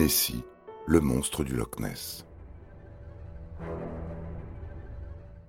Nessie, 0.00 0.42
le 0.86 1.02
monstre 1.02 1.44
du 1.44 1.54
Loch 1.54 1.78
Ness. 1.78 2.24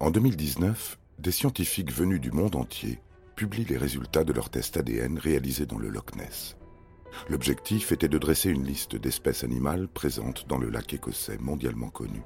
En 0.02 0.12
2019, 0.12 1.00
des 1.20 1.32
scientifiques 1.32 1.94
venus 1.94 2.20
du 2.20 2.32
monde 2.32 2.58
entier 2.58 3.00
publient 3.38 3.64
les 3.64 3.78
résultats 3.78 4.26
de 4.26 4.34
leurs 4.34 4.50
tests 4.50 4.76
ADN 4.76 5.18
réalisés 5.18 5.66
dans 5.66 5.78
le 5.78 5.88
Loch 5.88 6.18
Ness. 6.18 6.58
L'objectif 7.30 7.94
était 7.94 8.10
de 8.10 8.18
dresser 8.18 8.50
une 8.50 8.66
liste 8.66 8.98
d'espèces 8.98 9.46
animales 9.46 9.88
présentes 9.88 10.46
dans 10.50 10.58
le 10.58 10.70
lac 10.70 10.94
écossais 10.94 11.38
mondialement 11.38 11.90
connu 11.90 12.22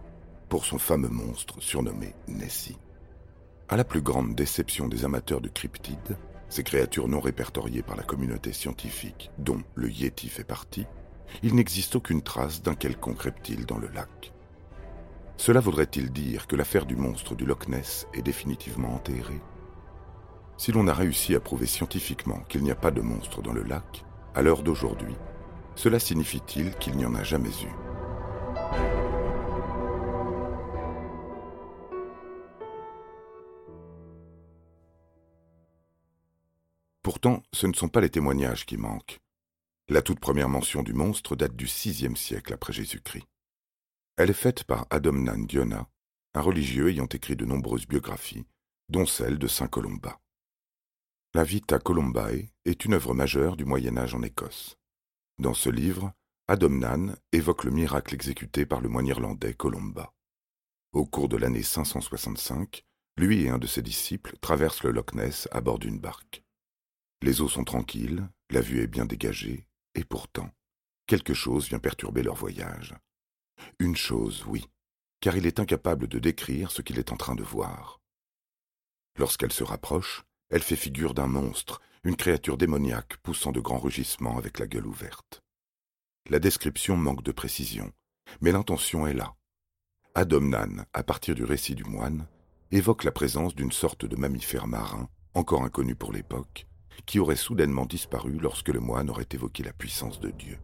pour 0.49 0.65
son 0.65 0.79
fameux 0.79 1.09
monstre 1.09 1.61
surnommé 1.61 2.15
Nessie. 2.27 2.79
À 3.69 3.77
la 3.77 3.83
plus 3.83 4.01
grande 4.01 4.33
déception 4.33 4.87
des 4.87 5.05
amateurs 5.05 5.41
de 5.41 5.49
cryptides, 5.49 6.17
ces 6.49 6.63
créatures 6.63 7.07
non 7.07 7.19
répertoriées 7.19 7.83
par 7.83 7.95
la 7.95 8.03
communauté 8.03 8.51
scientifique, 8.51 9.29
dont 9.37 9.61
le 9.75 9.91
Yeti 9.91 10.27
fait 10.27 10.43
partie, 10.43 10.87
il 11.43 11.55
n'existe 11.55 11.95
aucune 11.95 12.21
trace 12.21 12.61
d'un 12.61 12.75
quelconque 12.75 13.21
reptile 13.21 13.65
dans 13.65 13.77
le 13.77 13.87
lac. 13.87 14.33
Cela 15.37 15.59
voudrait-il 15.59 16.11
dire 16.11 16.47
que 16.47 16.55
l'affaire 16.55 16.85
du 16.85 16.95
monstre 16.95 17.35
du 17.35 17.45
Loch 17.45 17.67
Ness 17.67 18.07
est 18.13 18.21
définitivement 18.21 18.93
enterrée? 18.95 19.41
Si 20.57 20.71
l'on 20.71 20.87
a 20.87 20.93
réussi 20.93 21.35
à 21.35 21.39
prouver 21.39 21.65
scientifiquement 21.65 22.39
qu'il 22.47 22.63
n'y 22.63 22.71
a 22.71 22.75
pas 22.75 22.91
de 22.91 23.01
monstre 23.01 23.41
dans 23.41 23.51
le 23.53 23.63
lac, 23.63 24.05
à 24.33 24.41
l'heure 24.41 24.63
d'aujourd'hui, 24.63 25.15
cela 25.75 25.99
signifie-t-il 25.99 26.73
qu'il 26.75 26.95
n'y 26.95 27.05
en 27.05 27.15
a 27.15 27.23
jamais 27.23 27.49
eu? 27.49 27.73
Pourtant, 37.03 37.43
ce 37.53 37.67
ne 37.67 37.73
sont 37.73 37.89
pas 37.89 38.01
les 38.01 38.09
témoignages 38.09 38.65
qui 38.65 38.77
manquent. 38.77 39.19
La 39.87 40.01
toute 40.01 40.19
première 40.19 40.49
mention 40.49 40.81
du 40.81 40.93
monstre 40.93 41.35
date 41.35 41.55
du 41.55 41.65
VIe 41.65 42.15
siècle 42.15 42.53
après 42.53 42.73
Jésus-Christ. 42.73 43.27
Elle 44.17 44.31
est 44.31 44.33
faite 44.33 44.63
par 44.63 44.87
Adomnan 44.89 45.45
Diona, 45.45 45.87
un 46.33 46.41
religieux 46.41 46.89
ayant 46.89 47.05
écrit 47.05 47.35
de 47.35 47.45
nombreuses 47.45 47.85
biographies, 47.85 48.47
dont 48.89 49.05
celle 49.05 49.37
de 49.37 49.45
Saint 49.45 49.67
Colomba. 49.67 50.19
La 51.35 51.43
Vita 51.43 51.77
Columbae 51.77 52.49
est 52.65 52.83
une 52.85 52.95
œuvre 52.95 53.13
majeure 53.13 53.55
du 53.55 53.63
Moyen 53.63 53.95
Âge 53.97 54.15
en 54.15 54.23
Écosse. 54.23 54.75
Dans 55.37 55.53
ce 55.53 55.69
livre, 55.69 56.13
Adomnan 56.47 57.15
évoque 57.31 57.63
le 57.63 57.71
miracle 57.71 58.15
exécuté 58.15 58.65
par 58.65 58.81
le 58.81 58.89
moine 58.89 59.05
irlandais 59.05 59.53
Colomba. 59.53 60.15
Au 60.93 61.05
cours 61.05 61.29
de 61.29 61.37
l'année 61.37 61.61
565, 61.61 62.83
lui 63.17 63.43
et 63.43 63.49
un 63.49 63.59
de 63.59 63.67
ses 63.67 63.83
disciples 63.83 64.35
traversent 64.41 64.81
le 64.81 64.89
Loch 64.89 65.13
Ness 65.13 65.47
à 65.51 65.61
bord 65.61 65.77
d'une 65.77 65.99
barque. 65.99 66.43
Les 67.21 67.41
eaux 67.41 67.49
sont 67.49 67.63
tranquilles, 67.63 68.27
la 68.49 68.61
vue 68.61 68.81
est 68.81 68.87
bien 68.87 69.05
dégagée, 69.05 69.67
et 69.95 70.03
pourtant, 70.03 70.49
quelque 71.07 71.33
chose 71.33 71.67
vient 71.67 71.79
perturber 71.79 72.21
leur 72.21 72.35
voyage. 72.35 72.93
Une 73.79 73.95
chose, 73.95 74.45
oui, 74.45 74.67
car 75.21 75.35
il 75.37 75.47
est 75.47 75.59
incapable 75.59 76.07
de 76.07 76.19
décrire 76.19 76.71
ce 76.71 76.81
qu'il 76.81 76.99
est 76.99 77.11
en 77.11 77.17
train 77.17 77.35
de 77.35 77.43
voir. 77.43 77.99
Lorsqu'elle 79.17 79.53
se 79.53 79.63
rapproche, 79.63 80.23
elle 80.49 80.61
fait 80.61 80.75
figure 80.75 81.13
d'un 81.13 81.27
monstre, 81.27 81.81
une 82.03 82.15
créature 82.15 82.57
démoniaque 82.57 83.17
poussant 83.17 83.51
de 83.51 83.59
grands 83.59 83.79
rugissements 83.79 84.37
avec 84.37 84.59
la 84.59 84.67
gueule 84.67 84.85
ouverte. 84.85 85.41
La 86.29 86.39
description 86.39 86.97
manque 86.97 87.23
de 87.23 87.31
précision, 87.31 87.91
mais 88.41 88.51
l'intention 88.51 89.07
est 89.07 89.13
là. 89.13 89.35
Adomnan, 90.13 90.85
à 90.93 91.03
partir 91.03 91.35
du 91.35 91.43
récit 91.43 91.75
du 91.75 91.83
moine, 91.83 92.27
évoque 92.71 93.03
la 93.03 93.11
présence 93.11 93.55
d'une 93.55 93.71
sorte 93.71 94.05
de 94.05 94.15
mammifère 94.15 94.67
marin, 94.67 95.09
encore 95.33 95.63
inconnu 95.63 95.95
pour 95.95 96.13
l'époque, 96.13 96.67
qui 97.05 97.19
aurait 97.19 97.35
soudainement 97.35 97.85
disparu 97.85 98.37
lorsque 98.39 98.69
le 98.69 98.79
moine 98.79 99.09
aurait 99.09 99.27
évoqué 99.31 99.63
la 99.63 99.73
puissance 99.73 100.19
de 100.19 100.31
Dieu. 100.31 100.59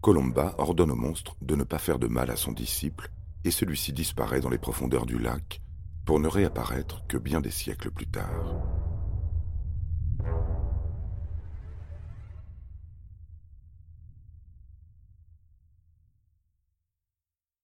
Colomba 0.00 0.54
ordonne 0.58 0.90
au 0.90 0.96
monstre 0.96 1.36
de 1.42 1.54
ne 1.54 1.64
pas 1.64 1.78
faire 1.78 1.98
de 1.98 2.06
mal 2.06 2.30
à 2.30 2.36
son 2.36 2.52
disciple, 2.52 3.10
et 3.44 3.50
celui-ci 3.50 3.92
disparaît 3.92 4.40
dans 4.40 4.48
les 4.48 4.58
profondeurs 4.58 5.06
du 5.06 5.18
lac, 5.18 5.60
pour 6.06 6.20
ne 6.20 6.28
réapparaître 6.28 7.06
que 7.06 7.18
bien 7.18 7.40
des 7.40 7.50
siècles 7.50 7.90
plus 7.90 8.06
tard. 8.06 8.30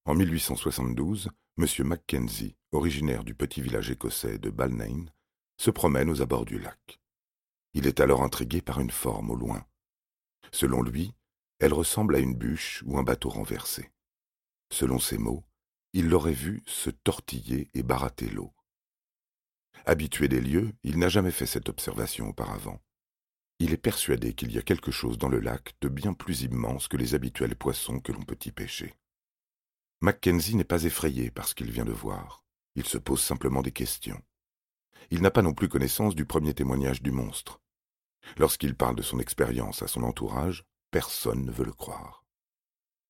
En 0.05 0.15
1872, 0.15 1.31
M. 1.59 1.67
Mackenzie, 1.85 2.55
originaire 2.71 3.25
du 3.25 3.35
petit 3.35 3.61
village 3.61 3.91
écossais 3.91 4.39
de 4.39 4.51
Balnain, 4.51 5.07
se 5.57 5.71
promène 5.71 6.11
aux 6.11 6.23
abords 6.23 6.45
du 6.45 6.59
lac. 6.59 7.01
Il 7.77 7.87
est 7.87 8.01
alors 8.01 8.23
intrigué 8.23 8.63
par 8.63 8.81
une 8.81 8.91
forme 8.91 9.29
au 9.29 9.35
loin. 9.35 9.63
Selon 10.51 10.81
lui, 10.81 11.13
elle 11.59 11.75
ressemble 11.75 12.17
à 12.17 12.21
une 12.21 12.35
bûche 12.35 12.83
ou 12.87 12.97
un 12.97 13.03
bateau 13.03 13.29
renversé. 13.29 13.93
Selon 14.73 14.99
ses 14.99 15.19
mots, 15.19 15.45
il 15.93 16.09
l'aurait 16.09 16.33
vu 16.33 16.63
se 16.65 16.89
tortiller 16.89 17.69
et 17.75 17.83
barater 17.83 18.31
l'eau. 18.31 18.55
Habitué 19.85 20.27
des 20.27 20.41
lieux, 20.41 20.73
il 20.85 20.99
n'a 20.99 21.11
jamais 21.11 21.31
fait 21.31 21.45
cette 21.45 21.69
observation 21.69 22.31
auparavant. 22.31 22.81
Il 23.59 23.75
est 23.75 23.77
persuadé 23.77 24.33
qu'il 24.33 24.53
y 24.53 24.59
a 24.59 24.63
quelque 24.63 24.91
chose 24.91 25.19
dans 25.19 25.29
le 25.29 25.39
lac 25.39 25.75
de 25.83 25.91
bien 25.91 26.15
plus 26.15 26.41
immense 26.41 26.89
que 26.89 26.97
les 26.97 27.15
habituels 27.15 27.57
poissons 27.57 28.01
que 28.01 28.11
l'on 28.11 28.23
peut 28.23 28.39
y 28.47 28.53
pêcher. 28.53 28.95
Mackenzie 30.01 30.57
n'est 30.57 30.65
pas 30.65 30.85
effrayé 30.85 31.31
par 31.31 31.47
ce 31.47 31.55
qu'il 31.55 31.71
vient 31.71 31.85
de 31.85 31.93
voir. 31.93 32.43
Il 32.75 32.87
se 32.87 32.97
pose 32.97 33.21
simplement 33.21 33.61
des 33.61 33.73
questions. 33.73 34.23
Il 35.11 35.21
n'a 35.21 35.31
pas 35.31 35.43
non 35.43 35.53
plus 35.53 35.69
connaissance 35.69 36.15
du 36.15 36.25
premier 36.25 36.55
témoignage 36.55 37.03
du 37.03 37.11
monstre. 37.11 37.61
Lorsqu'il 38.39 38.75
parle 38.75 38.97
de 38.97 39.03
son 39.03 39.19
expérience 39.19 39.83
à 39.83 39.89
son 39.89 40.03
entourage, 40.03 40.65
personne 40.91 41.45
ne 41.45 41.53
veut 41.53 41.65
le 41.65 41.73
croire. 41.73 42.25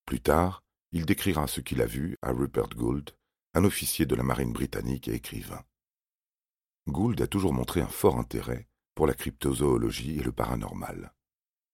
Plus 0.04 0.20
tard, 0.20 0.62
il 0.92 1.04
décrira 1.04 1.46
ce 1.46 1.60
qu'il 1.60 1.82
a 1.82 1.86
vu 1.86 2.16
à 2.22 2.30
Rupert 2.32 2.68
Gould, 2.68 3.10
un 3.54 3.64
officier 3.64 4.06
de 4.06 4.14
la 4.14 4.22
marine 4.22 4.52
britannique 4.52 5.08
et 5.08 5.14
écrivain. 5.14 5.64
Gould 6.88 7.20
a 7.20 7.26
toujours 7.26 7.52
montré 7.52 7.80
un 7.80 7.88
fort 7.88 8.18
intérêt 8.18 8.68
pour 8.94 9.06
la 9.06 9.14
cryptozoologie 9.14 10.18
et 10.18 10.22
le 10.22 10.32
paranormal. 10.32 11.12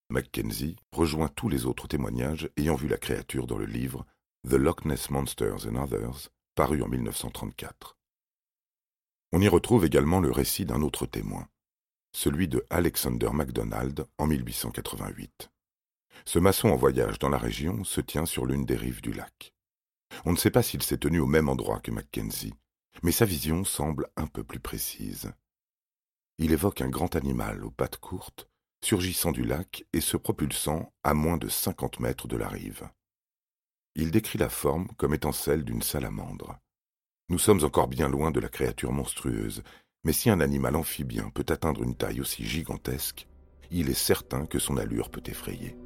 Mackenzie 0.09 0.75
rejoint 0.91 1.29
tous 1.29 1.49
les 1.49 1.65
autres 1.65 1.87
témoignages 1.87 2.49
ayant 2.57 2.75
vu 2.75 2.87
la 2.87 2.97
créature 2.97 3.47
dans 3.47 3.57
le 3.57 3.65
livre 3.65 4.05
The 4.47 4.53
Loch 4.53 4.85
Ness 4.85 5.09
Monsters 5.09 5.67
and 5.67 5.75
Others, 5.75 6.29
paru 6.55 6.83
en 6.83 6.87
1934. 6.87 7.97
On 9.31 9.41
y 9.41 9.47
retrouve 9.47 9.85
également 9.85 10.19
le 10.19 10.31
récit 10.31 10.65
d'un 10.65 10.81
autre 10.81 11.05
témoin, 11.05 11.47
celui 12.13 12.47
de 12.47 12.65
Alexander 12.69 13.29
MacDonald 13.33 14.05
en 14.17 14.27
1888. 14.27 15.49
Ce 16.25 16.39
maçon 16.39 16.69
en 16.69 16.75
voyage 16.75 17.19
dans 17.19 17.29
la 17.29 17.37
région 17.37 17.83
se 17.83 17.99
tient 17.99 18.25
sur 18.25 18.45
l'une 18.45 18.65
des 18.65 18.75
rives 18.75 19.01
du 19.01 19.11
lac. 19.11 19.53
On 20.25 20.31
ne 20.31 20.37
sait 20.37 20.51
pas 20.51 20.63
s'il 20.63 20.83
s'est 20.83 20.99
tenu 20.99 21.19
au 21.19 21.25
même 21.25 21.49
endroit 21.49 21.79
que 21.79 21.91
Mackenzie, 21.91 22.53
mais 23.01 23.11
sa 23.11 23.25
vision 23.25 23.65
semble 23.65 24.07
un 24.15 24.27
peu 24.27 24.43
plus 24.43 24.59
précise. 24.59 25.33
Il 26.37 26.51
évoque 26.51 26.81
un 26.81 26.89
grand 26.89 27.15
animal 27.15 27.65
aux 27.65 27.71
pattes 27.71 27.97
courtes, 27.97 28.47
surgissant 28.83 29.31
du 29.31 29.43
lac 29.43 29.85
et 29.91 30.01
se 30.01 30.17
propulsant 30.17 30.93
à 31.03 31.13
moins 31.13 31.37
de 31.37 31.47
cinquante 31.47 31.99
mètres 31.99 32.27
de 32.27 32.37
la 32.37 32.47
rive. 32.47 32.87
Il 33.95 34.11
décrit 34.11 34.39
la 34.39 34.49
forme 34.49 34.87
comme 34.97 35.13
étant 35.13 35.31
celle 35.31 35.63
d'une 35.63 35.81
salamandre. 35.81 36.59
Nous 37.29 37.39
sommes 37.39 37.63
encore 37.63 37.87
bien 37.87 38.09
loin 38.09 38.31
de 38.31 38.39
la 38.39 38.49
créature 38.49 38.91
monstrueuse, 38.91 39.63
mais 40.03 40.13
si 40.13 40.29
un 40.29 40.41
animal 40.41 40.75
amphibien 40.75 41.29
peut 41.29 41.45
atteindre 41.49 41.83
une 41.83 41.95
taille 41.95 42.21
aussi 42.21 42.45
gigantesque, 42.45 43.27
il 43.71 43.89
est 43.89 43.93
certain 43.93 44.45
que 44.45 44.59
son 44.59 44.77
allure 44.77 45.09
peut 45.09 45.23
effrayer. 45.25 45.77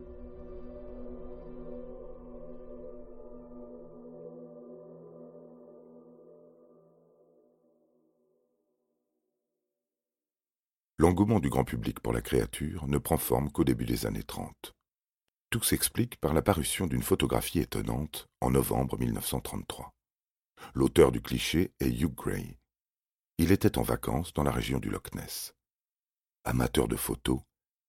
L'engouement 10.99 11.39
du 11.39 11.49
grand 11.49 11.63
public 11.63 11.99
pour 11.99 12.11
la 12.11 12.21
créature 12.21 12.87
ne 12.87 12.97
prend 12.97 13.17
forme 13.17 13.51
qu'au 13.51 13.63
début 13.63 13.85
des 13.85 14.07
années 14.07 14.23
30. 14.23 14.73
Tout 15.51 15.61
s'explique 15.61 16.17
par 16.17 16.33
l'apparition 16.33 16.87
d'une 16.87 17.03
photographie 17.03 17.59
étonnante 17.59 18.25
en 18.41 18.49
novembre 18.49 18.97
1933. 18.97 19.91
L'auteur 20.73 21.11
du 21.11 21.21
cliché 21.21 21.71
est 21.79 21.89
Hugh 21.89 22.15
Gray. 22.15 22.57
Il 23.39 23.51
était 23.51 23.77
en 23.77 23.83
vacances 23.83 24.33
dans 24.33 24.43
la 24.43 24.51
région 24.51 24.79
du 24.79 24.89
Loch 24.89 25.13
Ness. 25.13 25.53
Amateur 26.43 26.87
de 26.87 26.95
photos, 26.95 27.39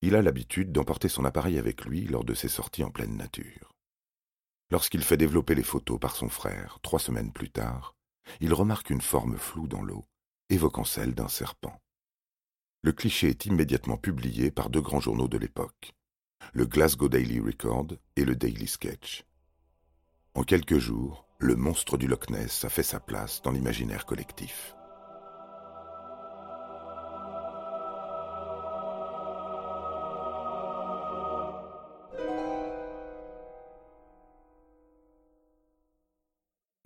il 0.03 0.15
a 0.15 0.21
l'habitude 0.21 0.73
d'emporter 0.73 1.09
son 1.09 1.25
appareil 1.25 1.59
avec 1.59 1.87
lui 1.87 2.05
lors 2.05 2.25
de 2.25 2.35
ses 2.35 2.49
sorties 2.49 2.85
en 2.85 2.91
pleine 2.91 3.17
nature. 3.17 3.73
Lorsqu'il 4.71 5.03
fait 5.03 5.17
développer 5.17 5.55
les 5.55 5.63
photos 5.63 5.99
par 5.99 6.17
son 6.17 6.29
frère, 6.29 6.79
trois 6.83 6.99
semaines 6.99 7.33
plus 7.33 7.49
tard, 7.49 7.97
il 8.41 8.53
remarque 8.53 8.91
une 8.91 9.01
forme 9.01 9.39
floue 9.39 9.69
dans 9.69 9.81
l'eau, 9.81 10.05
évoquant 10.51 10.85
celle 10.85 11.15
d'un 11.15 11.29
serpent. 11.29 11.81
Le 12.83 12.93
cliché 12.93 13.31
est 13.31 13.47
immédiatement 13.47 13.97
publié 13.97 14.51
par 14.51 14.69
deux 14.69 14.83
grands 14.83 15.01
journaux 15.01 15.29
de 15.29 15.39
l'époque, 15.39 15.95
le 16.53 16.67
Glasgow 16.67 17.09
Daily 17.09 17.41
Record 17.41 17.89
et 18.17 18.27
le 18.27 18.37
Daily 18.37 18.67
Sketch. 18.67 19.25
En 20.35 20.43
quelques 20.43 20.79
jours, 20.79 21.27
le 21.39 21.57
monstre 21.57 21.97
du 21.97 22.07
Loch 22.07 22.29
Ness 22.29 22.67
a 22.67 22.69
fait 22.69 22.83
sa 22.83 23.01
place 23.01 23.41
dans 23.41 23.51
l'imaginaire 23.51 24.05
collectif. 24.05 24.75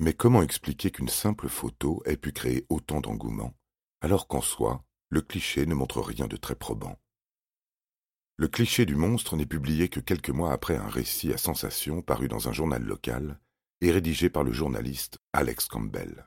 Mais 0.03 0.15
comment 0.15 0.43
expliquer 0.43 0.91
qu'une 0.91 1.09
simple 1.09 1.49
photo 1.49 2.03
ait 2.07 2.17
pu 2.17 2.33
créer 2.33 2.67
autant 2.69 3.01
d'engouement, 3.01 3.55
alors 4.01 4.27
qu'en 4.27 4.41
soi, 4.41 4.85
le 5.11 5.23
cliché 5.23 5.65
ne 5.65 5.77
montre 5.77 6.01
rien 6.01 6.27
de 6.27 6.37
très 6.37 6.57
probant? 6.57 6.99
Le 8.37 8.49
cliché 8.49 8.85
du 8.85 8.97
monstre 8.97 9.37
n'est 9.37 9.47
publié 9.47 9.89
que 9.89 10.01
quelques 10.01 10.31
mois 10.31 10.53
après 10.53 10.75
un 10.75 10.89
récit 10.89 11.33
à 11.33 11.39
sensation 11.39 12.03
paru 12.03 12.27
dans 12.27 12.49
un 12.49 12.53
journal 12.53 12.83
local 12.83 13.39
et 13.81 13.93
rédigé 13.93 14.29
par 14.29 14.43
le 14.43 14.53
journaliste 14.53 15.21
Alex 15.33 15.69
Campbell. 15.69 16.27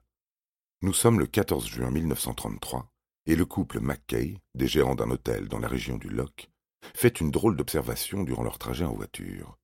Nous 0.82 0.94
sommes 0.94 1.20
le 1.20 1.28
14 1.28 1.68
juin 1.68 1.92
1933 1.92 2.90
et 3.26 3.36
le 3.36 3.46
couple 3.46 3.82
Mackay, 3.82 4.40
des 4.54 4.68
gérants 4.68 4.96
d'un 4.96 5.12
hôtel 5.12 5.50
dans 5.50 5.60
la 5.60 5.68
région 5.68 5.98
du 5.98 6.08
Loch, 6.08 6.50
fait 6.94 7.20
une 7.20 7.30
drôle 7.30 7.58
d'observation 7.58 8.24
durant 8.24 8.44
leur 8.44 8.58
trajet 8.58 8.86
en 8.86 8.94
voiture. 8.94 9.58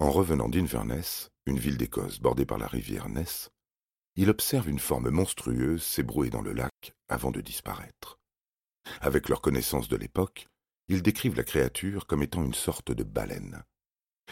En 0.00 0.10
revenant 0.10 0.48
d'Inverness, 0.48 1.31
une 1.46 1.58
ville 1.58 1.76
d'Écosse 1.76 2.20
bordée 2.20 2.46
par 2.46 2.58
la 2.58 2.66
rivière 2.66 3.08
Ness, 3.08 3.50
il 4.16 4.30
observe 4.30 4.68
une 4.68 4.78
forme 4.78 5.10
monstrueuse 5.10 5.82
s'ébrouer 5.82 6.30
dans 6.30 6.42
le 6.42 6.52
lac 6.52 6.94
avant 7.08 7.30
de 7.30 7.40
disparaître. 7.40 8.20
Avec 9.00 9.28
leur 9.28 9.40
connaissance 9.40 9.88
de 9.88 9.96
l'époque, 9.96 10.48
ils 10.88 11.02
décrivent 11.02 11.36
la 11.36 11.44
créature 11.44 12.06
comme 12.06 12.22
étant 12.22 12.44
une 12.44 12.54
sorte 12.54 12.92
de 12.92 13.04
baleine. 13.04 13.62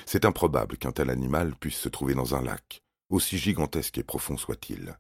C'est 0.06 0.24
improbable 0.24 0.76
qu'un 0.76 0.92
tel 0.92 1.10
animal 1.10 1.56
puisse 1.56 1.78
se 1.78 1.88
trouver 1.88 2.14
dans 2.14 2.34
un 2.34 2.42
lac, 2.42 2.82
aussi 3.08 3.38
gigantesque 3.38 3.98
et 3.98 4.04
profond 4.04 4.36
soit-il. 4.36 4.98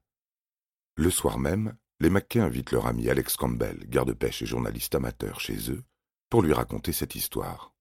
Le 0.96 1.10
soir 1.10 1.38
même, 1.38 1.76
les 2.00 2.10
Mackay 2.10 2.40
invitent 2.40 2.72
leur 2.72 2.86
ami 2.86 3.10
Alex 3.10 3.36
Campbell, 3.36 3.86
garde-pêche 3.88 4.42
et 4.42 4.46
journaliste 4.46 4.94
amateur 4.94 5.40
chez 5.40 5.70
eux, 5.70 5.84
pour 6.30 6.42
lui 6.42 6.52
raconter 6.52 6.92
cette 6.92 7.14
histoire. 7.14 7.74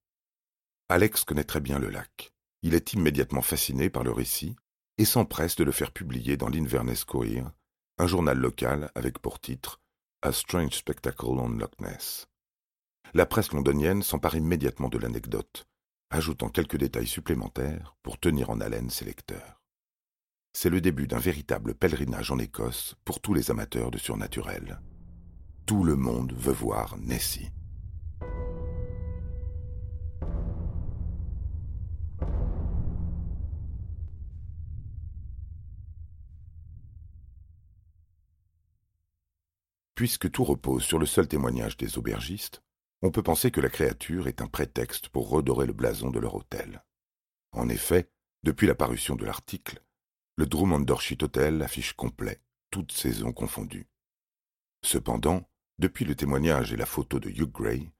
Alex 0.89 1.23
connaît 1.23 1.43
très 1.43 1.61
bien 1.61 1.79
le 1.79 1.89
lac. 1.89 2.33
Il 2.61 2.73
est 2.73 2.93
immédiatement 2.93 3.41
fasciné 3.41 3.89
par 3.89 4.03
le 4.03 4.11
récit 4.11 4.55
et 4.97 5.05
s'empresse 5.05 5.55
de 5.55 5.63
le 5.63 5.71
faire 5.71 5.91
publier 5.91 6.35
dans 6.35 6.49
l'Inverness 6.49 7.05
Courier, 7.05 7.43
un 7.97 8.07
journal 8.07 8.37
local 8.37 8.91
avec 8.95 9.19
pour 9.19 9.39
titre 9.39 9.79
A 10.21 10.33
Strange 10.33 10.75
Spectacle 10.75 11.25
on 11.25 11.49
Loch 11.49 11.79
Ness. 11.79 12.27
La 13.13 13.25
presse 13.25 13.53
londonienne 13.53 14.03
s'empare 14.03 14.35
immédiatement 14.35 14.89
de 14.89 14.97
l'anecdote, 14.97 15.67
ajoutant 16.09 16.49
quelques 16.49 16.77
détails 16.77 17.07
supplémentaires 17.07 17.95
pour 18.03 18.19
tenir 18.19 18.49
en 18.49 18.59
haleine 18.59 18.89
ses 18.89 19.05
lecteurs. 19.05 19.61
C'est 20.53 20.69
le 20.69 20.81
début 20.81 21.07
d'un 21.07 21.19
véritable 21.19 21.75
pèlerinage 21.75 22.31
en 22.31 22.39
Écosse 22.39 22.95
pour 23.05 23.21
tous 23.21 23.33
les 23.33 23.51
amateurs 23.51 23.91
de 23.91 23.97
surnaturel. 23.97 24.81
Tout 25.65 25.83
le 25.83 25.95
monde 25.95 26.33
veut 26.33 26.51
voir 26.51 26.97
Nessie. 26.97 27.51
Puisque 39.99 40.31
tout 40.31 40.45
repose 40.45 40.85
sur 40.85 40.97
le 40.97 41.05
seul 41.05 41.27
témoignage 41.27 41.75
des 41.75 41.97
aubergistes, 41.97 42.63
on 43.01 43.11
peut 43.11 43.21
penser 43.21 43.51
que 43.51 43.59
la 43.59 43.67
créature 43.67 44.29
est 44.29 44.41
un 44.41 44.47
prétexte 44.47 45.09
pour 45.09 45.27
redorer 45.27 45.67
le 45.67 45.73
blason 45.73 46.09
de 46.09 46.19
leur 46.19 46.35
hôtel. 46.35 46.85
En 47.51 47.67
effet, 47.67 48.09
depuis 48.43 48.65
la 48.65 48.75
parution 48.75 49.17
de 49.17 49.25
l'article, 49.25 49.83
le 50.37 50.45
Drummond 50.45 50.85
Hotel 50.89 51.61
affiche 51.61 51.91
complet, 51.91 52.39
toutes 52.71 52.93
saisons 52.93 53.33
confondues. 53.33 53.89
Cependant, 54.85 55.49
depuis 55.79 56.05
le 56.05 56.15
témoignage 56.15 56.71
et 56.71 56.77
la 56.77 56.85
photo 56.85 57.19
de 57.19 57.29
Hugh 57.29 57.51
Gray, 57.51 57.91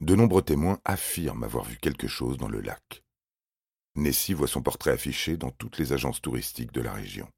de 0.00 0.14
nombreux 0.14 0.42
témoins 0.42 0.78
affirment 0.84 1.42
avoir 1.42 1.64
vu 1.64 1.76
quelque 1.78 2.06
chose 2.06 2.36
dans 2.36 2.46
le 2.46 2.60
lac. 2.60 3.02
Nessie 3.96 4.32
voit 4.32 4.46
son 4.46 4.62
portrait 4.62 4.92
affiché 4.92 5.36
dans 5.36 5.50
toutes 5.50 5.78
les 5.78 5.92
agences 5.92 6.22
touristiques 6.22 6.70
de 6.70 6.82
la 6.82 6.92
région. 6.92 7.28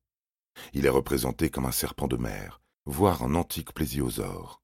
Il 0.74 0.84
est 0.84 0.90
représenté 0.90 1.48
comme 1.48 1.64
un 1.64 1.72
serpent 1.72 2.06
de 2.06 2.18
mer, 2.18 2.60
voire 2.86 3.22
un 3.22 3.34
antique 3.34 3.72
plésiosaure. 3.72 4.62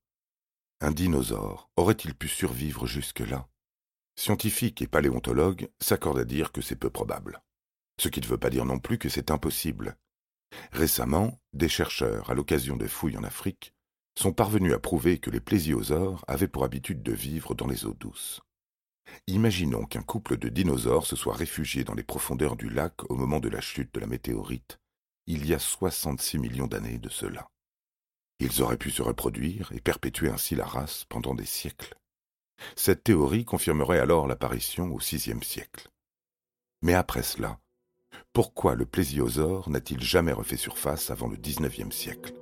Un 0.81 0.91
dinosaure 0.91 1.71
aurait-il 1.77 2.15
pu 2.15 2.29
survivre 2.29 2.87
jusque-là? 2.87 3.49
Scientifiques 4.17 4.83
et 4.83 4.87
paléontologues 4.87 5.69
s'accordent 5.81 6.19
à 6.19 6.25
dire 6.25 6.53
que 6.53 6.63
c'est 6.63 6.77
peu 6.77 6.91
probable. 6.91 7.43
Ce 8.01 8.09
qui 8.09 8.21
ne 8.21 8.27
veut 8.27 8.39
pas 8.39 8.51
dire 8.51 8.65
non 8.65 8.79
plus 8.79 8.99
que 8.99 9.09
c'est 9.09 9.31
impossible. 9.31 9.97
Récemment, 10.73 11.41
des 11.53 11.69
chercheurs, 11.69 12.31
à 12.31 12.35
l'occasion 12.35 12.77
des 12.77 12.89
fouilles 12.89 13.19
en 13.19 13.25
Afrique, 13.25 13.75
sont 14.19 14.33
parvenus 14.33 14.73
à 14.73 14.79
prouver 14.79 15.19
que 15.19 15.31
les 15.31 15.41
plésiosaures 15.41 16.25
avaient 16.27 16.49
pour 16.49 16.65
habitude 16.65 17.03
de 17.03 17.13
vivre 17.13 17.55
dans 17.55 17.67
les 17.67 17.85
eaux 17.85 17.95
douces. 17.95 18.41
Imaginons 19.27 19.85
qu'un 19.85 20.03
couple 20.03 20.37
de 20.37 20.49
dinosaures 20.49 21.07
se 21.07 21.17
soit 21.17 21.35
réfugié 21.35 21.85
dans 21.85 21.95
les 21.95 22.03
profondeurs 22.03 22.57
du 22.57 22.69
lac 22.69 22.95
au 23.11 23.15
moment 23.15 23.41
de 23.41 23.49
la 23.49 23.61
chute 23.61 23.93
de 23.95 24.01
la 24.01 24.07
météorite, 24.07 24.79
il 25.27 25.47
y 25.47 25.55
a 25.55 25.59
66 25.59 26.39
millions 26.39 26.67
d'années 26.67 26.99
de 26.99 27.09
cela. 27.09 27.49
Ils 28.39 28.63
auraient 28.63 28.77
pu 28.77 28.91
se 28.91 29.03
reproduire 29.03 29.73
et 29.73 29.81
perpétuer 29.81 30.29
ainsi 30.29 30.55
la 30.55 30.67
race 30.67 31.05
pendant 31.09 31.35
des 31.35 31.47
siècles. 31.47 31.95
Cette 32.75 33.05
théorie 33.05 33.45
confirmerait 33.45 34.01
alors 34.01 34.27
l'apparition 34.27 34.93
au 34.93 34.99
VIe 34.99 35.43
siècle. 35.43 35.89
Mais 36.83 36.95
après 36.95 37.23
cela, 37.23 37.59
pourquoi 38.33 38.75
le 38.75 38.87
plésiosaure 38.87 39.71
n'a-t-il 39.71 40.03
jamais 40.03 40.33
refait 40.33 40.57
surface 40.57 41.11
avant 41.11 41.29
le 41.29 41.37
XIXe 41.37 41.95
siècle? 41.95 42.35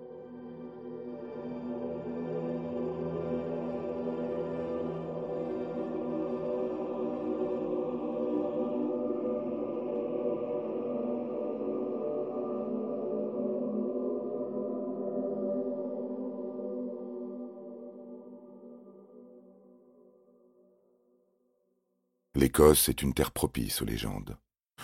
L'Écosse 22.44 22.90
est 22.90 23.00
une 23.00 23.14
terre 23.14 23.30
propice 23.30 23.80
aux 23.80 23.86
légendes. 23.86 24.36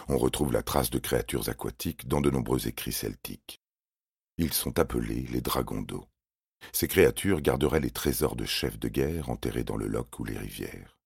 On 0.09 0.17
retrouve 0.17 0.50
la 0.50 0.62
trace 0.62 0.88
de 0.88 0.99
créatures 0.99 1.50
aquatiques 1.50 2.09
dans 2.09 2.23
de 2.23 2.31
nombreux 2.31 2.67
écrits 2.67 2.90
celtiques. 2.90 3.61
Ils 4.38 4.55
sont 4.55 4.79
appelés 4.79 5.26
les 5.31 5.43
dragons 5.43 5.83
d'eau. 5.83 6.07
Ces 6.73 6.88
créatures 6.88 7.43
garderaient 7.43 7.81
les 7.81 7.90
trésors 7.90 8.35
de 8.35 8.47
chefs 8.47 8.79
de 8.79 8.88
guerre 8.88 9.29
enterrés 9.29 9.62
dans 9.62 9.76
le 9.76 9.88
loch 9.88 10.19
ou 10.19 10.25
les 10.25 10.38
rivières. 10.38 10.99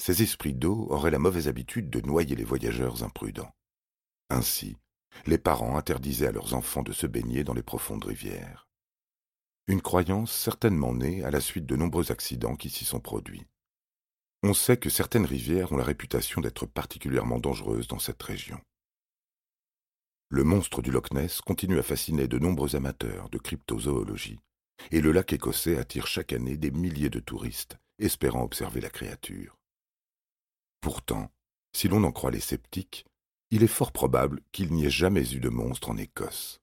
Ces 0.00 0.24
esprits 0.24 0.54
d'eau 0.54 0.88
auraient 0.90 1.12
la 1.12 1.20
mauvaise 1.20 1.46
habitude 1.46 1.88
de 1.88 2.00
noyer 2.00 2.34
les 2.34 2.42
voyageurs 2.42 3.04
imprudents. 3.04 3.54
Ainsi, 4.28 4.76
les 5.24 5.38
parents 5.38 5.76
interdisaient 5.76 6.26
à 6.26 6.32
leurs 6.32 6.54
enfants 6.54 6.82
de 6.82 6.92
se 6.92 7.06
baigner 7.06 7.44
dans 7.44 7.54
les 7.54 7.62
profondes 7.62 8.06
rivières. 8.06 8.66
Une 9.68 9.82
croyance 9.82 10.32
certainement 10.32 10.94
née 10.94 11.22
à 11.22 11.30
la 11.30 11.40
suite 11.40 11.66
de 11.66 11.76
nombreux 11.76 12.10
accidents 12.10 12.56
qui 12.56 12.70
s'y 12.70 12.84
sont 12.84 12.98
produits. 12.98 13.46
On 14.48 14.54
sait 14.54 14.76
que 14.76 14.90
certaines 14.90 15.24
rivières 15.24 15.72
ont 15.72 15.76
la 15.76 15.82
réputation 15.82 16.40
d'être 16.40 16.66
particulièrement 16.66 17.40
dangereuses 17.40 17.88
dans 17.88 17.98
cette 17.98 18.22
région. 18.22 18.60
Le 20.28 20.44
monstre 20.44 20.82
du 20.82 20.92
Loch 20.92 21.12
Ness 21.12 21.40
continue 21.40 21.80
à 21.80 21.82
fasciner 21.82 22.28
de 22.28 22.38
nombreux 22.38 22.76
amateurs 22.76 23.28
de 23.28 23.38
cryptozoologie, 23.38 24.38
et 24.92 25.00
le 25.00 25.10
lac 25.10 25.32
écossais 25.32 25.78
attire 25.78 26.06
chaque 26.06 26.32
année 26.32 26.56
des 26.56 26.70
milliers 26.70 27.10
de 27.10 27.18
touristes 27.18 27.76
espérant 27.98 28.44
observer 28.44 28.80
la 28.80 28.88
créature. 28.88 29.56
Pourtant, 30.80 31.28
si 31.72 31.88
l'on 31.88 32.04
en 32.04 32.12
croit 32.12 32.30
les 32.30 32.38
sceptiques, 32.38 33.04
il 33.50 33.64
est 33.64 33.66
fort 33.66 33.90
probable 33.90 34.42
qu'il 34.52 34.72
n'y 34.72 34.86
ait 34.86 34.90
jamais 34.90 35.34
eu 35.34 35.40
de 35.40 35.48
monstre 35.48 35.90
en 35.90 35.96
Écosse. 35.96 36.60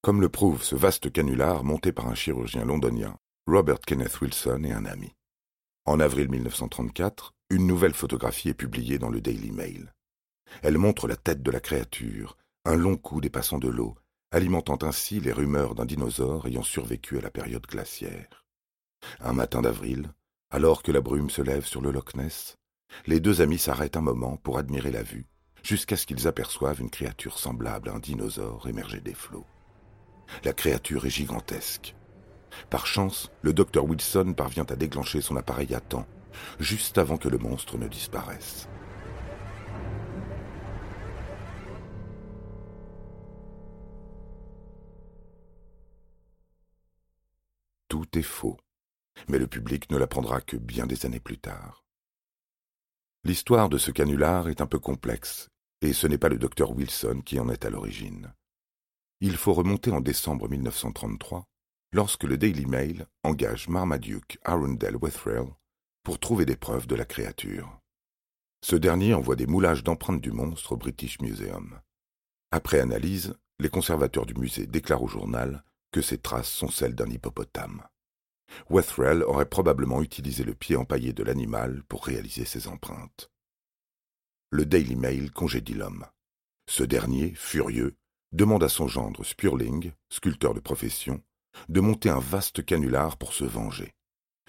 Comme 0.00 0.20
le 0.20 0.28
prouve 0.28 0.62
ce 0.62 0.76
vaste 0.76 1.10
canular 1.10 1.64
monté 1.64 1.90
par 1.90 2.06
un 2.06 2.14
chirurgien 2.14 2.64
londonien, 2.64 3.18
Robert 3.48 3.80
Kenneth 3.80 4.20
Wilson 4.20 4.62
et 4.62 4.72
un 4.72 4.84
ami. 4.84 5.12
En 5.88 6.00
avril 6.00 6.28
1934, 6.28 7.32
une 7.48 7.66
nouvelle 7.66 7.94
photographie 7.94 8.50
est 8.50 8.54
publiée 8.54 8.98
dans 8.98 9.08
le 9.08 9.22
Daily 9.22 9.50
Mail. 9.50 9.94
Elle 10.60 10.76
montre 10.76 11.08
la 11.08 11.16
tête 11.16 11.42
de 11.42 11.50
la 11.50 11.60
créature, 11.60 12.36
un 12.66 12.76
long 12.76 12.98
cou 12.98 13.22
dépassant 13.22 13.56
de 13.56 13.68
l'eau, 13.68 13.94
alimentant 14.30 14.76
ainsi 14.82 15.18
les 15.18 15.32
rumeurs 15.32 15.74
d'un 15.74 15.86
dinosaure 15.86 16.46
ayant 16.46 16.62
survécu 16.62 17.16
à 17.16 17.22
la 17.22 17.30
période 17.30 17.66
glaciaire. 17.66 18.44
Un 19.20 19.32
matin 19.32 19.62
d'avril, 19.62 20.12
alors 20.50 20.82
que 20.82 20.92
la 20.92 21.00
brume 21.00 21.30
se 21.30 21.40
lève 21.40 21.64
sur 21.64 21.80
le 21.80 21.90
Loch 21.90 22.14
Ness, 22.16 22.58
les 23.06 23.18
deux 23.18 23.40
amis 23.40 23.56
s'arrêtent 23.56 23.96
un 23.96 24.02
moment 24.02 24.36
pour 24.36 24.58
admirer 24.58 24.90
la 24.90 25.02
vue, 25.02 25.26
jusqu'à 25.62 25.96
ce 25.96 26.04
qu'ils 26.04 26.28
aperçoivent 26.28 26.82
une 26.82 26.90
créature 26.90 27.38
semblable 27.38 27.88
à 27.88 27.94
un 27.94 27.98
dinosaure 27.98 28.68
émerger 28.68 29.00
des 29.00 29.14
flots. 29.14 29.46
La 30.44 30.52
créature 30.52 31.06
est 31.06 31.10
gigantesque. 31.10 31.94
Par 32.70 32.86
chance, 32.86 33.30
le 33.42 33.52
docteur 33.52 33.84
Wilson 33.84 34.34
parvient 34.36 34.66
à 34.68 34.76
déclencher 34.76 35.20
son 35.20 35.36
appareil 35.36 35.74
à 35.74 35.80
temps, 35.80 36.06
juste 36.60 36.98
avant 36.98 37.16
que 37.16 37.28
le 37.28 37.38
monstre 37.38 37.78
ne 37.78 37.88
disparaisse. 37.88 38.68
Tout 47.88 48.18
est 48.18 48.22
faux, 48.22 48.58
mais 49.28 49.38
le 49.38 49.46
public 49.46 49.90
ne 49.90 49.96
l'apprendra 49.96 50.40
que 50.40 50.56
bien 50.56 50.86
des 50.86 51.06
années 51.06 51.20
plus 51.20 51.38
tard. 51.38 51.84
L'histoire 53.24 53.68
de 53.68 53.78
ce 53.78 53.90
canular 53.90 54.48
est 54.48 54.60
un 54.60 54.66
peu 54.66 54.78
complexe, 54.78 55.48
et 55.80 55.92
ce 55.92 56.06
n'est 56.06 56.18
pas 56.18 56.28
le 56.28 56.38
docteur 56.38 56.70
Wilson 56.72 57.22
qui 57.24 57.40
en 57.40 57.48
est 57.48 57.64
à 57.64 57.70
l'origine. 57.70 58.32
Il 59.20 59.36
faut 59.36 59.52
remonter 59.52 59.90
en 59.90 60.00
décembre 60.00 60.48
1933, 60.48 61.44
lorsque 61.92 62.24
le 62.24 62.36
Daily 62.36 62.66
Mail 62.66 63.06
engage 63.22 63.68
Marmaduke 63.68 64.38
Arundel 64.44 64.96
Wetherill 65.00 65.48
pour 66.02 66.18
trouver 66.18 66.44
des 66.44 66.56
preuves 66.56 66.86
de 66.86 66.94
la 66.94 67.04
créature. 67.04 67.80
Ce 68.62 68.76
dernier 68.76 69.14
envoie 69.14 69.36
des 69.36 69.46
moulages 69.46 69.84
d'empreintes 69.84 70.20
du 70.20 70.32
monstre 70.32 70.72
au 70.72 70.76
British 70.76 71.20
Museum. 71.20 71.80
Après 72.50 72.80
analyse, 72.80 73.34
les 73.58 73.68
conservateurs 73.68 74.26
du 74.26 74.34
musée 74.34 74.66
déclarent 74.66 75.02
au 75.02 75.08
journal 75.08 75.64
que 75.92 76.02
ces 76.02 76.18
traces 76.18 76.50
sont 76.50 76.68
celles 76.68 76.94
d'un 76.94 77.10
hippopotame. 77.10 77.82
Wetherill 78.70 79.22
aurait 79.22 79.48
probablement 79.48 80.02
utilisé 80.02 80.44
le 80.44 80.54
pied 80.54 80.76
empaillé 80.76 81.12
de 81.12 81.22
l'animal 81.22 81.82
pour 81.88 82.04
réaliser 82.04 82.44
ces 82.44 82.68
empreintes. 82.68 83.30
Le 84.50 84.64
Daily 84.64 84.96
Mail 84.96 85.30
congédie 85.30 85.74
l'homme. 85.74 86.06
Ce 86.68 86.82
dernier, 86.82 87.34
furieux, 87.34 87.96
demande 88.32 88.64
à 88.64 88.68
son 88.68 88.88
gendre 88.88 89.24
Spurling, 89.24 89.92
sculpteur 90.08 90.54
de 90.54 90.60
profession, 90.60 91.22
de 91.68 91.80
monter 91.80 92.08
un 92.08 92.18
vaste 92.18 92.64
canular 92.64 93.16
pour 93.16 93.32
se 93.32 93.44
venger. 93.44 93.94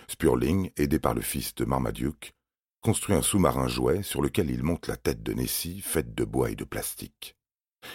Spurling, 0.07 0.71
aidé 0.77 0.99
par 0.99 1.13
le 1.13 1.21
fils 1.21 1.53
de 1.55 1.65
Marmaduke, 1.65 2.33
construit 2.81 3.15
un 3.15 3.21
sous-marin 3.21 3.67
jouet 3.67 4.03
sur 4.03 4.21
lequel 4.21 4.49
il 4.49 4.63
monte 4.63 4.87
la 4.87 4.97
tête 4.97 5.21
de 5.23 5.33
Nessie 5.33 5.81
faite 5.81 6.15
de 6.15 6.23
bois 6.23 6.51
et 6.51 6.55
de 6.55 6.63
plastique. 6.63 7.35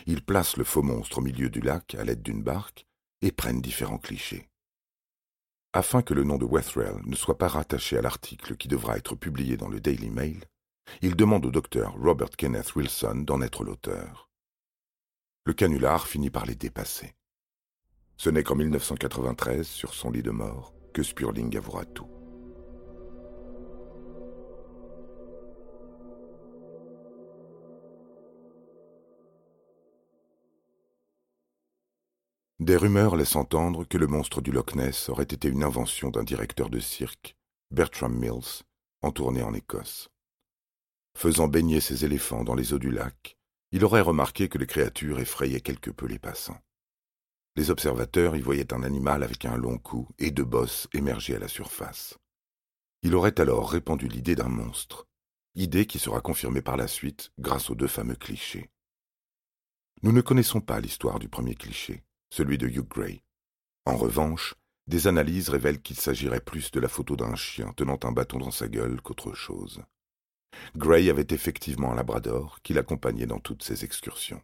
Il 0.07 0.23
place 0.23 0.57
le 0.57 0.65
faux 0.65 0.83
monstre 0.83 1.19
au 1.19 1.23
milieu 1.23 1.51
du 1.51 1.61
lac 1.61 1.95
à 1.95 2.05
l'aide 2.05 2.23
d'une 2.23 2.43
barque 2.43 2.87
et 3.23 3.33
prennent 3.33 3.61
différents 3.61 3.99
clichés. 3.99 4.49
Afin 5.73 6.03
que 6.03 6.15
le 6.15 6.25
nom 6.25 6.39
de 6.39 6.45
Wethrell 6.45 7.01
ne 7.05 7.17
soit 7.17 7.39
pas 7.39 7.49
rattaché 7.49 7.99
à 7.99 8.03
l'article 8.03 8.57
qui 8.57 8.69
devra 8.69 8.97
être 8.97 9.17
publié 9.17 9.57
dans 9.57 9.69
le 9.69 9.81
Daily 9.81 10.11
Mail, 10.11 10.45
il 11.03 11.17
demande 11.17 11.47
au 11.47 11.51
docteur 11.51 11.95
Robert 11.95 12.31
Kenneth 12.31 12.77
Wilson 12.77 13.25
d'en 13.27 13.41
être 13.41 13.65
l'auteur. 13.65 14.31
Le 15.47 15.53
canular 15.53 16.07
finit 16.07 16.31
par 16.31 16.47
les 16.47 16.55
dépasser. 16.55 17.15
Ce 18.16 18.30
n'est 18.30 18.42
qu'en 18.42 18.54
1993, 18.54 19.66
sur 19.66 19.94
son 19.94 20.11
lit 20.11 20.23
de 20.23 20.30
mort, 20.30 20.73
que 20.92 21.02
Spurling 21.02 21.56
avouera 21.56 21.85
tout. 21.85 22.09
Des 32.61 32.76
rumeurs 32.76 33.16
laissent 33.16 33.37
entendre 33.37 33.85
que 33.85 33.99
le 33.99 34.06
monstre 34.06 34.40
du 34.40 34.50
Loch 34.50 34.75
Ness 34.75 35.11
aurait 35.11 35.25
été 35.25 35.49
une 35.49 35.64
invention 35.64 36.09
d'un 36.09 36.23
directeur 36.23 36.71
de 36.71 36.78
cirque, 36.78 37.37
Bertram 37.71 38.16
Mills, 38.16 38.62
en 39.02 39.11
tournée 39.11 39.42
en 39.42 39.52
Écosse. 39.52 40.09
Faisant 41.14 41.49
baigner 41.49 41.80
ses 41.80 42.06
éléphants 42.06 42.42
dans 42.42 42.54
les 42.54 42.73
eaux 42.73 42.78
du 42.78 42.90
lac, 42.90 43.37
il 43.71 43.85
aurait 43.85 44.00
remarqué 44.00 44.49
que 44.49 44.56
les 44.56 44.66
créatures 44.66 45.21
effrayaient 45.21 45.61
quelque 45.61 45.90
peu 45.90 46.06
les 46.06 46.18
passants. 46.18 46.61
Les 47.57 47.71
observateurs 47.71 48.35
y 48.35 48.41
voyaient 48.41 48.75
un 48.75 48.83
animal 48.83 49.23
avec 49.23 49.45
un 49.45 49.57
long 49.57 49.79
cou 49.79 50.09
et 50.19 50.33
deux 50.33 50.45
bosses 50.45 50.89
émerger 50.93 51.37
à 51.37 51.39
la 51.39 51.47
surface. 51.47 52.19
Il 53.03 53.15
aurait 53.15 53.41
alors 53.41 53.71
répandu 53.71 54.09
l'idée 54.09 54.35
d'un 54.35 54.49
monstre, 54.49 55.07
idée 55.55 55.87
qui 55.87 56.01
sera 56.01 56.21
confirmée 56.21 56.63
par 56.63 56.77
la 56.77 56.89
suite 56.89 57.31
grâce 57.39 57.71
aux 57.71 57.77
deux 57.77 57.87
fameux 57.87 58.17
clichés. 58.17 58.71
Nous 60.03 60.11
ne 60.11 60.21
connaissons 60.21 60.61
pas 60.61 60.81
l'histoire 60.81 61.21
du 61.21 61.29
premier 61.29 61.55
cliché, 61.55 62.03
celui 62.31 62.59
de 62.59 62.67
Hugh 62.67 62.89
Gray. 62.89 63.23
En 63.87 63.97
revanche, 63.97 64.55
des 64.89 65.07
analyses 65.07 65.49
révèlent 65.49 65.81
qu'il 65.81 65.97
s'agirait 65.97 66.41
plus 66.41 66.73
de 66.73 66.81
la 66.81 66.89
photo 66.89 67.15
d'un 67.15 67.37
chien 67.37 67.73
tenant 67.77 67.99
un 68.03 68.13
bâton 68.13 68.39
dans 68.39 68.51
sa 68.51 68.67
gueule 68.67 69.01
qu'autre 69.01 69.33
chose. 69.33 69.83
Gray 70.77 71.09
avait 71.09 71.27
effectivement 71.31 71.93
un 71.93 71.95
labrador 71.95 72.61
qui 72.63 72.75
l'accompagnait 72.75 73.27
dans 73.27 73.41
toutes 73.41 73.63
ses 73.63 73.85
excursions. 73.85 74.43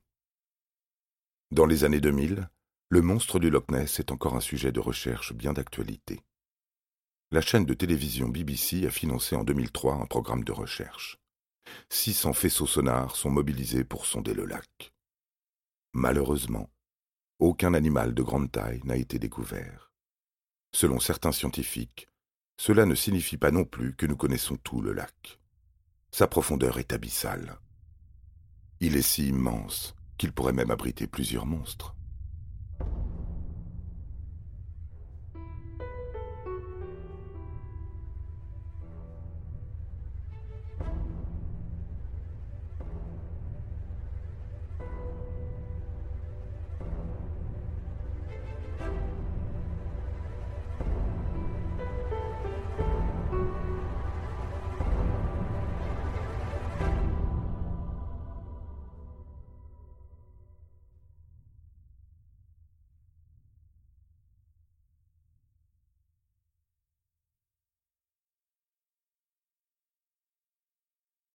Dans 1.51 1.67
les 1.67 1.83
années 1.85 2.01
2000, 2.01 2.49
le 2.93 3.03
monstre 3.03 3.39
du 3.39 3.51
Loch 3.51 3.71
Ness 3.71 4.01
est 4.01 4.11
encore 4.11 4.35
un 4.35 4.41
sujet 4.41 4.73
de 4.73 4.81
recherche 4.81 5.33
bien 5.33 5.53
d'actualité. 5.53 6.25
La 7.31 7.41
chaîne 7.41 7.65
de 7.65 7.73
télévision 7.73 8.29
BBC 8.29 8.85
a 8.85 8.91
financé 8.91 9.37
en 9.37 9.45
2003 9.45 9.95
un 9.95 10.07
programme 10.07 10.43
de 10.43 10.51
recherche. 10.51 11.17
600 11.91 12.33
faisceaux 12.33 12.67
sonars 12.67 13.15
sont 13.15 13.31
mobilisés 13.31 13.85
pour 13.85 14.07
sonder 14.07 14.35
le 14.35 14.45
lac. 14.45 14.93
Malheureusement, 15.93 16.69
aucun 17.39 17.75
animal 17.75 18.13
de 18.13 18.23
grande 18.25 18.51
taille 18.51 18.81
n'a 18.83 18.97
été 18.97 19.21
découvert. 19.21 19.93
Selon 20.75 20.99
certains 20.99 21.33
scientifiques, 21.33 22.09
cela 22.59 22.87
ne 22.87 22.97
signifie 22.97 23.37
pas 23.37 23.53
non 23.53 23.65
plus 23.65 23.95
que 23.95 24.07
nous 24.07 24.17
connaissons 24.17 24.57
tout 24.57 24.83
le 24.83 24.93
lac. 24.93 25.39
Sa 26.11 26.27
profondeur 26.27 26.81
est 26.81 26.93
abyssale. 26.93 27.61
Il 28.81 28.97
est 28.97 29.03
si 29.03 29.29
immense 29.29 29.95
qu'il 30.19 30.33
pourrait 30.33 30.53
même 30.53 30.73
abriter 30.73 31.07
plusieurs 31.07 31.47
monstres. 31.47 31.95